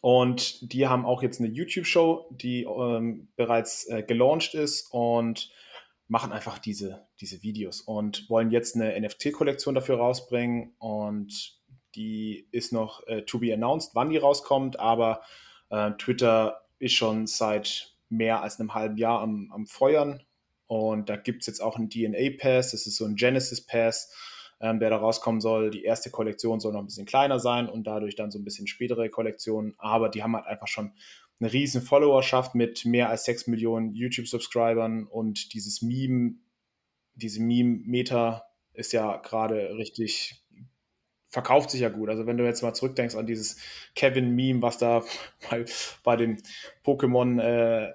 Und 0.00 0.72
die 0.72 0.88
haben 0.88 1.06
auch 1.06 1.22
jetzt 1.22 1.40
eine 1.40 1.48
YouTube-Show, 1.48 2.26
die 2.30 2.64
ähm, 2.64 3.28
bereits 3.36 3.88
äh, 3.88 4.02
gelauncht 4.02 4.54
ist 4.54 4.88
und 4.90 5.52
machen 6.08 6.32
einfach 6.32 6.58
diese, 6.58 7.06
diese 7.20 7.42
Videos 7.42 7.80
und 7.80 8.28
wollen 8.28 8.50
jetzt 8.50 8.74
eine 8.74 9.00
NFT-Kollektion 9.00 9.74
dafür 9.74 9.98
rausbringen. 9.98 10.74
Und 10.78 11.58
die 11.94 12.48
ist 12.50 12.72
noch 12.72 13.06
äh, 13.06 13.22
to 13.22 13.38
be 13.38 13.54
announced, 13.54 13.94
wann 13.94 14.10
die 14.10 14.18
rauskommt, 14.18 14.78
aber 14.80 15.22
äh, 15.70 15.92
Twitter 15.92 16.62
ist 16.78 16.94
schon 16.94 17.26
seit 17.26 17.94
mehr 18.08 18.42
als 18.42 18.58
einem 18.58 18.74
halben 18.74 18.96
Jahr 18.96 19.20
am, 19.20 19.50
am 19.52 19.66
Feuern. 19.66 20.22
Und 20.72 21.10
da 21.10 21.16
gibt 21.16 21.42
es 21.42 21.46
jetzt 21.48 21.60
auch 21.60 21.76
einen 21.76 21.90
DNA-Pass, 21.90 22.70
das 22.70 22.86
ist 22.86 22.96
so 22.96 23.04
ein 23.04 23.16
Genesis-Pass 23.16 24.10
ähm, 24.62 24.78
der 24.78 24.90
da 24.90 24.96
rauskommen 24.96 25.40
soll. 25.40 25.70
Die 25.70 25.84
erste 25.84 26.10
Kollektion 26.10 26.60
soll 26.60 26.72
noch 26.72 26.80
ein 26.80 26.86
bisschen 26.86 27.04
kleiner 27.04 27.40
sein 27.40 27.68
und 27.68 27.84
dadurch 27.86 28.14
dann 28.14 28.30
so 28.30 28.38
ein 28.38 28.44
bisschen 28.44 28.68
spätere 28.68 29.08
Kollektionen. 29.10 29.74
Aber 29.76 30.08
die 30.08 30.22
haben 30.22 30.36
halt 30.36 30.46
einfach 30.46 30.68
schon 30.68 30.92
eine 31.40 31.52
riesen 31.52 31.82
Followerschaft 31.82 32.54
mit 32.54 32.84
mehr 32.86 33.10
als 33.10 33.24
6 33.24 33.48
Millionen 33.48 33.92
YouTube-Subscribern 33.92 35.08
und 35.08 35.52
dieses 35.52 35.82
Meme, 35.82 36.36
diese 37.14 37.42
Meme-Meter 37.42 38.44
ist 38.72 38.92
ja 38.92 39.16
gerade 39.16 39.76
richtig 39.76 40.38
verkauft 41.28 41.70
sich 41.70 41.80
ja 41.80 41.88
gut. 41.88 42.10
Also 42.10 42.26
wenn 42.26 42.36
du 42.36 42.44
jetzt 42.44 42.62
mal 42.62 42.74
zurückdenkst 42.74 43.16
an 43.16 43.26
dieses 43.26 43.56
Kevin-Meme, 43.96 44.62
was 44.62 44.78
da 44.78 45.02
bei, 45.50 45.64
bei 46.04 46.16
den 46.16 46.40
Pokémon 46.84 47.40
äh, 47.40 47.92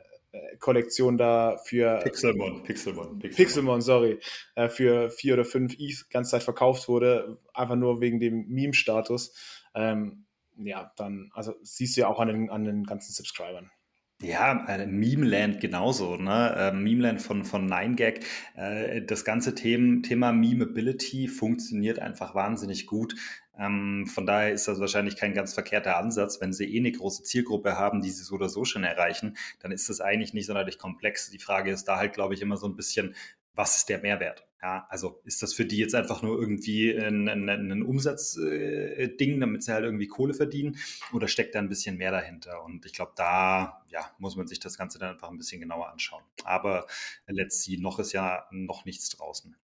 Kollektion 0.59 1.17
da 1.17 1.57
für 1.65 1.99
Pixelmon, 2.03 2.63
Pixelmon, 2.63 3.19
Pixelmon, 3.19 3.35
Pixelmon 3.35 3.81
sorry, 3.81 4.19
äh, 4.55 4.69
für 4.69 5.09
vier 5.09 5.33
oder 5.33 5.45
fünf 5.45 5.75
ETH 5.77 6.09
ganze 6.09 6.31
Zeit 6.31 6.43
verkauft 6.43 6.87
wurde, 6.87 7.39
einfach 7.53 7.75
nur 7.75 8.01
wegen 8.01 8.19
dem 8.19 8.47
Meme-Status. 8.47 9.33
Ähm, 9.75 10.25
ja, 10.57 10.91
dann, 10.97 11.29
also 11.33 11.53
siehst 11.61 11.97
du 11.97 12.01
ja 12.01 12.07
auch 12.07 12.19
an 12.19 12.27
den, 12.27 12.49
an 12.49 12.63
den 12.63 12.83
ganzen 12.83 13.13
Subscribern. 13.13 13.71
Ja, 14.21 14.65
äh, 14.67 14.87
Memeland 14.87 15.59
genauso, 15.59 16.17
ne? 16.17 16.55
Äh, 16.57 16.71
Memeland 16.71 17.21
von, 17.21 17.45
von 17.45 17.67
9gag. 17.67 18.23
Äh, 18.55 19.03
das 19.03 19.23
ganze 19.23 19.53
Thema, 19.53 20.01
Thema 20.01 20.31
Memeability 20.31 21.27
funktioniert 21.27 21.99
einfach 21.99 22.33
wahnsinnig 22.33 22.87
gut. 22.87 23.15
Ähm, 23.59 24.07
von 24.07 24.25
daher 24.25 24.53
ist 24.53 24.67
das 24.67 24.79
wahrscheinlich 24.79 25.17
kein 25.17 25.33
ganz 25.35 25.53
verkehrter 25.53 25.97
Ansatz. 25.97 26.41
Wenn 26.41 26.51
sie 26.51 26.65
eh 26.65 26.79
eine 26.79 26.91
große 26.91 27.23
Zielgruppe 27.23 27.77
haben, 27.77 28.01
die 28.01 28.09
sie 28.09 28.23
so 28.23 28.35
oder 28.35 28.49
so 28.49 28.65
schon 28.65 28.83
erreichen, 28.83 29.37
dann 29.59 29.71
ist 29.71 29.87
das 29.87 30.01
eigentlich 30.01 30.33
nicht 30.33 30.47
sonderlich 30.47 30.79
komplex. 30.79 31.29
Die 31.29 31.39
Frage 31.39 31.71
ist 31.71 31.85
da 31.87 31.97
halt, 31.97 32.13
glaube 32.13 32.33
ich, 32.33 32.41
immer 32.41 32.57
so 32.57 32.67
ein 32.67 32.75
bisschen, 32.75 33.13
was 33.53 33.77
ist 33.77 33.89
der 33.89 33.99
Mehrwert? 33.99 34.46
Ja, 34.61 34.87
also 34.89 35.21
ist 35.23 35.43
das 35.43 35.53
für 35.53 35.65
die 35.65 35.77
jetzt 35.77 35.93
einfach 35.93 36.23
nur 36.23 36.39
irgendwie 36.39 36.91
ein, 36.91 37.29
ein, 37.29 37.47
ein 37.47 37.83
Umsatzding, 37.83 39.35
äh, 39.35 39.39
damit 39.39 39.63
sie 39.63 39.71
halt 39.71 39.85
irgendwie 39.85 40.07
Kohle 40.07 40.33
verdienen 40.33 40.77
oder 41.13 41.27
steckt 41.27 41.53
da 41.53 41.59
ein 41.59 41.69
bisschen 41.69 41.97
mehr 41.97 42.09
dahinter? 42.11 42.63
Und 42.63 42.85
ich 42.85 42.93
glaube, 42.93 43.11
da 43.15 43.83
ja, 43.89 44.09
muss 44.17 44.35
man 44.35 44.47
sich 44.47 44.59
das 44.59 44.77
Ganze 44.77 44.97
dann 44.97 45.13
einfach 45.13 45.29
ein 45.29 45.37
bisschen 45.37 45.61
genauer 45.61 45.89
anschauen. 45.89 46.23
Aber 46.43 46.87
let's 47.27 47.63
see, 47.63 47.77
noch 47.77 47.99
ist 47.99 48.13
ja 48.13 48.47
noch 48.49 48.85
nichts 48.85 49.09
draußen. 49.09 49.55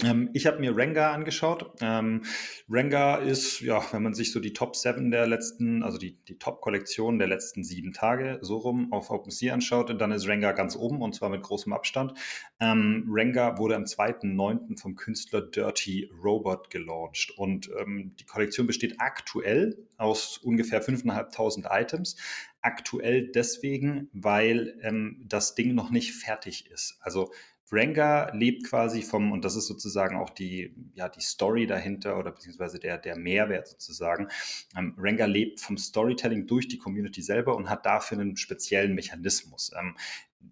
Ähm, 0.00 0.30
ich 0.32 0.46
habe 0.46 0.58
mir 0.58 0.76
Rengar 0.76 1.12
angeschaut. 1.12 1.76
Ähm, 1.80 2.22
Rengar 2.68 3.22
ist, 3.22 3.60
ja, 3.60 3.82
wenn 3.92 4.02
man 4.02 4.14
sich 4.14 4.32
so 4.32 4.40
die 4.40 4.52
Top 4.52 4.74
7 4.74 5.10
der 5.10 5.26
letzten, 5.26 5.82
also 5.82 5.98
die, 5.98 6.16
die 6.24 6.38
Top-Kollektion 6.38 7.18
der 7.18 7.28
letzten 7.28 7.62
sieben 7.62 7.92
Tage 7.92 8.38
so 8.40 8.56
rum 8.56 8.92
auf 8.92 9.10
OpenSea 9.10 9.52
anschaut, 9.52 9.94
dann 10.00 10.12
ist 10.12 10.26
Rengar 10.26 10.54
ganz 10.54 10.76
oben 10.76 11.02
und 11.02 11.14
zwar 11.14 11.28
mit 11.28 11.42
großem 11.42 11.72
Abstand. 11.72 12.14
Ähm, 12.58 13.06
Rengar 13.10 13.58
wurde 13.58 13.76
am 13.76 13.84
2.9. 13.84 14.80
vom 14.80 14.96
Künstler 14.96 15.42
Dirty 15.42 16.10
Robot 16.22 16.70
gelauncht 16.70 17.32
und 17.36 17.70
ähm, 17.78 18.14
die 18.18 18.24
Kollektion 18.24 18.66
besteht 18.66 18.94
aktuell 18.98 19.76
aus 19.98 20.38
ungefähr 20.38 20.82
5.500 20.82 21.66
Items. 21.70 22.16
Aktuell 22.60 23.28
deswegen, 23.28 24.08
weil 24.12 24.78
ähm, 24.82 25.24
das 25.26 25.54
Ding 25.54 25.74
noch 25.74 25.90
nicht 25.90 26.14
fertig 26.14 26.70
ist. 26.70 26.96
Also 27.00 27.30
Rengar 27.72 28.34
lebt 28.34 28.68
quasi 28.68 29.02
vom, 29.02 29.32
und 29.32 29.44
das 29.44 29.56
ist 29.56 29.66
sozusagen 29.66 30.16
auch 30.16 30.30
die, 30.30 30.74
ja, 30.94 31.08
die 31.08 31.20
Story 31.22 31.66
dahinter 31.66 32.18
oder 32.18 32.30
beziehungsweise 32.30 32.78
der, 32.78 32.98
der 32.98 33.16
Mehrwert 33.16 33.68
sozusagen. 33.68 34.28
Ähm, 34.76 34.94
Rengar 34.98 35.28
lebt 35.28 35.60
vom 35.60 35.78
Storytelling 35.78 36.46
durch 36.46 36.68
die 36.68 36.78
Community 36.78 37.22
selber 37.22 37.56
und 37.56 37.70
hat 37.70 37.86
dafür 37.86 38.18
einen 38.18 38.36
speziellen 38.36 38.94
Mechanismus. 38.94 39.72
Ähm, 39.78 39.96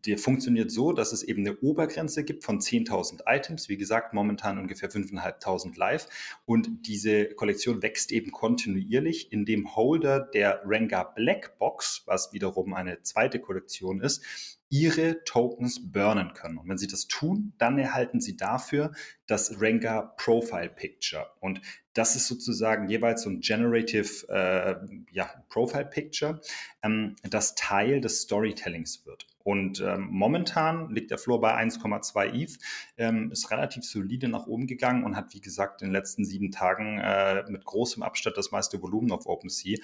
der 0.06 0.18
funktioniert 0.18 0.70
so, 0.70 0.92
dass 0.92 1.12
es 1.12 1.22
eben 1.22 1.46
eine 1.46 1.58
Obergrenze 1.58 2.24
gibt 2.24 2.44
von 2.44 2.60
10.000 2.60 3.22
Items. 3.26 3.68
Wie 3.68 3.76
gesagt, 3.76 4.14
momentan 4.14 4.58
ungefähr 4.58 4.90
5.500 4.90 5.76
live. 5.78 6.06
Und 6.46 6.86
diese 6.86 7.26
Kollektion 7.34 7.82
wächst 7.82 8.12
eben 8.12 8.30
kontinuierlich, 8.30 9.32
in 9.32 9.44
dem 9.44 9.74
Holder 9.76 10.20
der 10.20 10.62
Rengar 10.64 11.14
Black 11.14 11.58
Box, 11.58 12.02
was 12.06 12.32
wiederum 12.32 12.72
eine 12.72 13.02
zweite 13.02 13.40
Kollektion 13.40 14.00
ist, 14.00 14.24
ihre 14.70 15.24
Tokens 15.24 15.92
burnen 15.92 16.32
können. 16.32 16.56
Und 16.56 16.68
wenn 16.68 16.78
sie 16.78 16.86
das 16.86 17.08
tun, 17.08 17.52
dann 17.58 17.78
erhalten 17.78 18.20
sie 18.20 18.36
dafür 18.36 18.92
das 19.26 19.60
Rengar 19.60 20.16
Profile 20.16 20.70
Picture. 20.70 21.26
Und 21.40 21.60
das 21.92 22.14
ist 22.14 22.28
sozusagen 22.28 22.88
jeweils 22.88 23.22
so 23.22 23.30
ein 23.30 23.40
Generative 23.40 24.28
äh, 24.28 24.76
ja, 25.10 25.28
Profile 25.48 25.84
Picture, 25.86 26.40
ähm, 26.82 27.16
das 27.22 27.56
Teil 27.56 28.00
des 28.00 28.22
Storytellings 28.22 29.04
wird. 29.06 29.26
Und 29.42 29.80
ähm, 29.80 30.08
momentan 30.10 30.90
liegt 30.90 31.10
der 31.10 31.18
Floor 31.18 31.40
bei 31.40 31.56
1,2 31.56 32.34
ETH, 32.34 32.58
ähm, 32.98 33.32
ist 33.32 33.50
relativ 33.50 33.84
solide 33.84 34.28
nach 34.28 34.46
oben 34.46 34.66
gegangen 34.66 35.02
und 35.04 35.16
hat, 35.16 35.34
wie 35.34 35.40
gesagt, 35.40 35.82
in 35.82 35.88
den 35.88 35.92
letzten 35.92 36.24
sieben 36.24 36.50
Tagen 36.50 36.98
äh, 36.98 37.44
mit 37.48 37.64
großem 37.64 38.02
Abstand 38.02 38.36
das 38.36 38.50
meiste 38.50 38.82
Volumen 38.82 39.10
auf 39.12 39.26
OpenSea. 39.26 39.78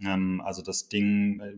Ähm, 0.00 0.40
also 0.44 0.62
das 0.62 0.88
Ding 0.88 1.40
äh, 1.40 1.56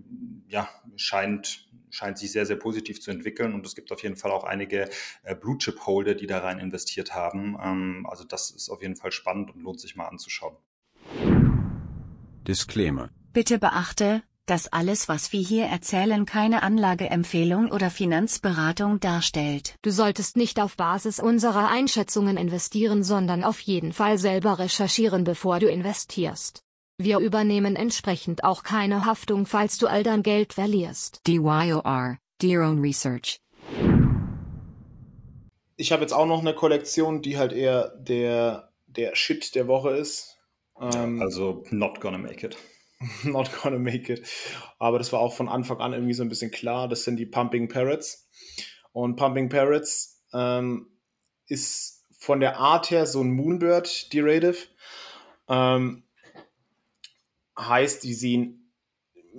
ja, 0.49 0.69
scheint, 0.97 1.69
scheint 1.91 2.19
sich 2.19 2.33
sehr, 2.33 2.47
sehr 2.47 2.57
positiv 2.57 2.72
zu 2.81 3.11
entwickeln 3.11 3.55
und 3.55 3.67
es 3.67 3.75
gibt 3.75 3.93
auf 3.93 4.03
jeden 4.03 4.17
Fall 4.17 4.31
auch 4.31 4.45
einige 4.45 4.89
äh, 5.23 5.35
Blue-Chip-Holder, 5.35 6.15
die 6.15 6.27
da 6.27 6.39
rein 6.39 6.59
investiert 6.59 7.15
haben. 7.15 7.57
Ähm, 7.63 8.07
also 8.09 8.25
das 8.25 8.51
ist 8.51 8.71
auf 8.71 8.83
jeden 8.83 8.97
Fall 8.97 9.13
spannend 9.13 9.55
und 9.55 9.63
lohnt 9.63 9.81
sich 9.81 9.97
mal 9.97 10.07
anzuschauen. 10.07 10.57
Disclaimer. 12.47 13.11
Bitte 13.33 13.59
beachte, 13.59 14.23
dass 14.47 14.73
alles, 14.73 15.09
was 15.09 15.33
wir 15.33 15.41
hier 15.41 15.67
erzählen, 15.67 16.27
keine 16.27 16.63
Anlageempfehlung 16.63 17.71
oder 17.71 17.91
Finanzberatung 17.91 18.99
darstellt. 19.01 19.77
Du 19.83 19.91
solltest 19.91 20.37
nicht 20.37 20.61
auf 20.61 20.77
Basis 20.77 21.21
unserer 21.21 21.69
Einschätzungen 21.69 22.37
investieren, 22.37 23.05
sondern 23.05 23.45
auf 23.45 23.61
jeden 23.61 23.93
Fall 23.93 24.19
selber 24.19 24.59
recherchieren, 24.59 25.25
bevor 25.25 25.61
du 25.61 25.69
investierst. 25.69 26.63
Wir 26.99 27.19
übernehmen 27.19 27.77
entsprechend 27.77 28.45
auch 28.45 28.63
keine 28.63 29.07
Haftung, 29.07 29.47
falls 29.47 29.79
du 29.79 29.87
all 29.87 30.03
dein 30.03 30.23
Geld 30.23 30.53
verlierst. 30.53 31.21
DYOR, 31.27 32.19
Do 32.43 32.49
Your 32.49 32.65
Own 32.65 32.81
Research. 32.81 33.41
Ich 35.77 35.93
habe 35.93 36.03
jetzt 36.03 36.13
auch 36.13 36.27
noch 36.27 36.41
eine 36.41 36.55
Kollektion, 36.55 37.23
die 37.23 37.39
halt 37.39 37.53
eher 37.53 37.97
der, 37.97 38.73
der 38.87 39.15
Shit 39.15 39.55
der 39.55 39.69
Woche 39.69 39.91
ist. 39.91 40.39
Ähm, 40.81 41.23
also 41.23 41.65
not 41.71 42.01
gonna 42.01 42.19
make 42.19 42.45
it. 42.45 42.57
not 43.23 43.51
gonna 43.63 43.79
make 43.79 44.13
it. 44.13 44.29
Aber 44.81 44.99
das 44.99 45.13
war 45.13 45.21
auch 45.21 45.35
von 45.35 45.49
Anfang 45.49 45.79
an 45.79 45.93
irgendwie 45.93 46.15
so 46.15 46.25
ein 46.25 46.29
bisschen 46.29 46.51
klar. 46.51 46.89
Das 46.89 47.05
sind 47.05 47.17
die 47.17 47.27
Pumping 47.27 47.69
Parrots. 47.69 48.29
Und 48.91 49.15
Pumping 49.15 49.49
Parrots 49.49 50.23
ähm, 50.33 50.89
ist 51.47 52.05
von 52.19 52.41
der 52.41 52.59
Art 52.59 52.91
her 52.91 53.07
so 53.07 53.23
ein 53.23 53.31
Moonbird 53.31 54.13
Derative. 54.13 54.57
Ähm, 55.49 56.03
heißt, 57.57 58.03
die 58.03 58.15
sehen, 58.15 58.62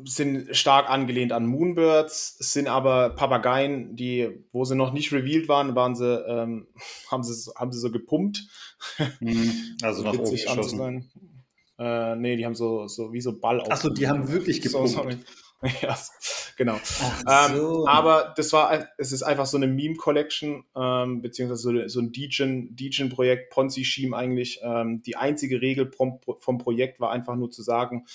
sind 0.05 0.55
stark 0.55 0.89
angelehnt 0.89 1.31
an 1.31 1.45
Moonbirds, 1.45 2.37
sind 2.39 2.67
aber 2.67 3.11
Papageien, 3.11 3.95
die, 3.95 4.29
wo 4.51 4.65
sie 4.65 4.75
noch 4.75 4.93
nicht 4.93 5.11
revealed 5.11 5.47
waren, 5.47 5.75
waren 5.75 5.95
sie, 5.95 6.23
ähm, 6.27 6.67
haben 7.11 7.23
sie, 7.23 7.51
haben 7.55 7.71
sie 7.71 7.79
so 7.79 7.91
gepumpt. 7.91 8.43
Mhm. 9.19 9.77
Also 9.83 10.03
nach 10.03 10.13
oben 10.13 10.31
geschossen. 10.31 11.09
Äh, 11.77 12.15
nee, 12.15 12.35
die 12.35 12.45
haben 12.45 12.55
so, 12.55 12.87
so 12.87 13.11
wie 13.11 13.21
so 13.21 13.39
Ball 13.39 13.61
Achso, 13.69 13.89
die 13.89 14.07
haben 14.07 14.31
wirklich 14.31 14.61
gepumpt. 14.61 14.91
So, 15.63 15.69
ja, 15.81 15.97
genau. 16.57 16.75
Ähm, 16.75 17.55
so. 17.55 17.81
Ähm, 17.83 17.87
aber 17.87 18.33
das 18.35 18.51
war, 18.51 18.85
es 18.97 19.13
ist 19.13 19.23
einfach 19.23 19.45
so 19.45 19.55
eine 19.55 19.67
Meme-Collection, 19.67 20.65
ähm, 20.75 21.21
beziehungsweise 21.21 21.87
so, 21.87 22.01
ein 22.01 22.11
Degen-Projekt, 22.11 23.49
Ponzi-Scheme 23.49 24.15
eigentlich. 24.15 24.59
Ähm, 24.61 25.01
die 25.03 25.15
einzige 25.15 25.61
Regel 25.61 25.89
vom, 25.93 26.19
vom, 26.39 26.57
Projekt 26.57 26.99
war 26.99 27.11
einfach 27.11 27.35
nur 27.35 27.49
zu 27.49 27.63
sagen, 27.63 28.05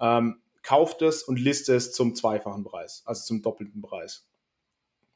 ähm, 0.00 0.40
kauft 0.64 1.02
es 1.02 1.22
und 1.22 1.38
liste 1.38 1.74
es 1.74 1.92
zum 1.92 2.16
zweifachen 2.16 2.64
Preis, 2.64 3.02
also 3.06 3.22
zum 3.24 3.42
doppelten 3.42 3.82
Preis. 3.82 4.26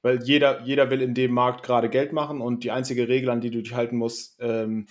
Weil 0.02 0.22
jeder, 0.22 0.62
jeder 0.62 0.90
will 0.90 1.02
in 1.02 1.14
dem 1.14 1.32
Markt 1.32 1.64
gerade 1.64 1.88
Geld 1.88 2.12
machen 2.12 2.40
und 2.40 2.62
die 2.62 2.70
einzige 2.70 3.08
Regel, 3.08 3.30
an 3.30 3.40
die 3.40 3.50
du 3.50 3.60
dich 3.60 3.74
halten 3.74 3.96
musst, 3.96 4.36
ähm, 4.38 4.86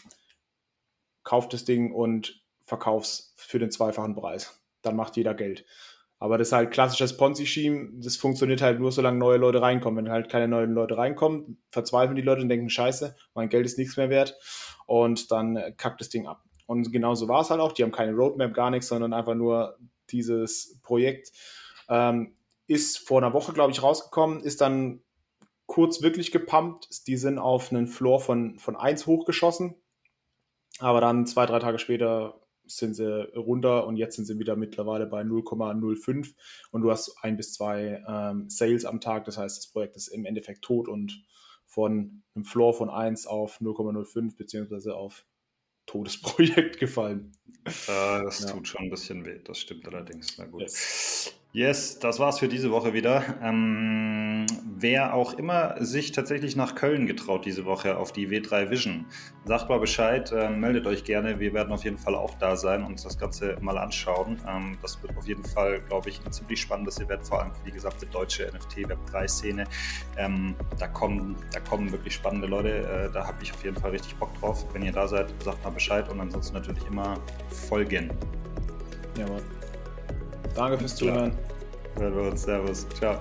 kauft 1.23 1.53
das 1.53 1.63
Ding 1.63 1.93
und 1.93 2.43
verkaufst 2.61 3.33
für 3.37 3.59
den 3.59 3.71
zweifachen 3.71 4.15
Preis. 4.15 4.61
Dann 4.81 4.97
macht 4.97 5.15
jeder 5.15 5.33
Geld. 5.33 5.63
Aber 6.19 6.37
das 6.37 6.49
ist 6.49 6.53
halt 6.53 6.71
klassisches 6.71 7.15
Ponzi-Scheme. 7.15 7.91
Das 8.01 8.15
funktioniert 8.17 8.61
halt 8.61 8.79
nur, 8.79 8.91
solange 8.91 9.19
neue 9.19 9.37
Leute 9.37 9.61
reinkommen. 9.61 10.03
Wenn 10.03 10.11
halt 10.11 10.29
keine 10.29 10.47
neuen 10.47 10.73
Leute 10.73 10.97
reinkommen, 10.97 11.61
verzweifeln 11.69 12.15
die 12.15 12.23
Leute 12.23 12.41
und 12.41 12.49
denken, 12.49 12.69
scheiße, 12.69 13.15
mein 13.35 13.49
Geld 13.49 13.65
ist 13.65 13.77
nichts 13.77 13.97
mehr 13.97 14.09
wert. 14.09 14.35
Und 14.87 15.31
dann 15.31 15.75
kackt 15.77 16.01
das 16.01 16.09
Ding 16.09 16.27
ab. 16.27 16.43
Und 16.65 16.91
genauso 16.91 17.27
war 17.27 17.41
es 17.41 17.49
halt 17.49 17.61
auch. 17.61 17.71
Die 17.71 17.83
haben 17.83 17.91
keine 17.91 18.13
Roadmap, 18.13 18.53
gar 18.53 18.71
nichts, 18.71 18.87
sondern 18.87 19.13
einfach 19.13 19.35
nur 19.35 19.77
dieses 20.11 20.79
Projekt. 20.81 21.31
Ähm, 21.89 22.35
ist 22.67 22.99
vor 22.99 23.19
einer 23.19 23.33
Woche, 23.33 23.53
glaube 23.53 23.71
ich, 23.71 23.81
rausgekommen, 23.81 24.41
ist 24.41 24.61
dann 24.61 25.01
kurz 25.65 26.01
wirklich 26.01 26.31
gepumpt. 26.31 27.07
Die 27.07 27.17
sind 27.17 27.39
auf 27.39 27.71
einen 27.71 27.87
Floor 27.87 28.19
von, 28.19 28.59
von 28.59 28.75
1 28.75 29.05
hochgeschossen. 29.07 29.75
Aber 30.79 31.01
dann 31.01 31.25
zwei, 31.25 31.45
drei 31.45 31.59
Tage 31.59 31.79
später 31.79 32.41
sind 32.65 32.95
sie 32.95 33.23
runter 33.35 33.87
und 33.87 33.97
jetzt 33.97 34.15
sind 34.15 34.25
sie 34.25 34.39
wieder 34.39 34.55
mittlerweile 34.55 35.07
bei 35.07 35.21
0,05 35.21 36.33
und 36.71 36.81
du 36.81 36.91
hast 36.91 37.15
ein 37.21 37.37
bis 37.37 37.53
zwei 37.53 38.03
ähm, 38.07 38.49
Sales 38.49 38.85
am 38.85 38.99
Tag. 38.99 39.25
Das 39.25 39.37
heißt, 39.37 39.57
das 39.57 39.67
Projekt 39.67 39.95
ist 39.95 40.09
im 40.09 40.25
Endeffekt 40.25 40.63
tot 40.63 40.87
und 40.87 41.23
von 41.65 42.23
einem 42.35 42.45
Floor 42.45 42.73
von 42.73 42.89
1 42.89 43.27
auf 43.27 43.59
0,05 43.61 44.37
beziehungsweise 44.37 44.95
auf 44.95 45.25
totes 45.87 46.21
Projekt 46.21 46.77
gefallen. 46.79 47.31
Äh, 47.65 48.23
das 48.23 48.41
ja. 48.41 48.51
tut 48.51 48.67
schon 48.67 48.83
ein 48.83 48.89
bisschen 48.89 49.25
weh, 49.25 49.39
das 49.43 49.59
stimmt 49.59 49.87
allerdings. 49.87 50.37
Na 50.37 50.45
gut. 50.45 50.61
Yes. 50.61 51.33
Yes, 51.53 51.97
das 51.97 52.19
war's 52.19 52.39
für 52.39 52.49
diese 52.49 52.71
Woche 52.71 52.93
wieder. 52.93 53.23
Ähm, 53.41 54.45
wer 54.75 55.13
auch 55.13 55.33
immer 55.33 55.75
sich 55.83 56.11
tatsächlich 56.11 56.55
nach 56.55 56.75
Köln 56.75 57.07
getraut 57.07 57.45
diese 57.45 57.65
Woche 57.65 57.97
auf 57.97 58.11
die 58.11 58.27
W3 58.27 58.69
Vision, 58.69 59.05
sagt 59.45 59.69
mal 59.69 59.79
Bescheid, 59.79 60.31
äh, 60.31 60.49
meldet 60.49 60.85
euch 60.85 61.03
gerne. 61.03 61.39
Wir 61.39 61.53
werden 61.53 61.71
auf 61.71 61.83
jeden 61.83 61.97
Fall 61.97 62.15
auch 62.15 62.33
da 62.35 62.55
sein 62.57 62.83
und 62.83 62.91
uns 62.91 63.03
das 63.03 63.17
Ganze 63.17 63.57
mal 63.61 63.77
anschauen. 63.77 64.37
Ähm, 64.47 64.77
das 64.81 65.01
wird 65.01 65.17
auf 65.17 65.27
jeden 65.27 65.43
Fall, 65.45 65.79
glaube 65.87 66.09
ich, 66.09 66.23
ein 66.25 66.31
ziemlich 66.31 66.61
spannendes 66.61 66.99
Event, 66.99 67.25
vor 67.25 67.41
allem 67.41 67.55
für 67.55 67.63
die 67.65 67.71
gesamte 67.71 68.05
deutsche 68.07 68.51
NFT-Web3-Szene. 68.51 69.63
Ähm, 70.17 70.53
da, 70.77 70.87
kommen, 70.87 71.37
da 71.53 71.61
kommen 71.61 71.91
wirklich 71.91 72.13
spannende 72.13 72.47
Leute. 72.47 72.69
Äh, 72.69 73.11
da 73.11 73.25
habe 73.25 73.41
ich 73.41 73.53
auf 73.53 73.63
jeden 73.63 73.77
Fall 73.77 73.91
richtig 73.91 74.15
Bock 74.17 74.37
drauf. 74.39 74.65
Wenn 74.73 74.83
ihr 74.83 74.91
da 74.91 75.07
seid, 75.07 75.33
sagt 75.43 75.63
mal 75.63 75.71
Bescheid 75.71 76.09
und 76.09 76.19
ansonsten 76.19 76.55
natürlich 76.55 76.85
immer 76.85 77.17
folgen. 77.49 78.11
Jawohl. 79.17 79.41
Danke 80.57 80.79
fürs 80.79 80.95
Zuhören. 80.95 81.31
Hören 81.99 82.15
wir 82.15 82.31
uns. 82.31 82.41
Servus. 82.41 82.87
Ciao. 82.97 83.15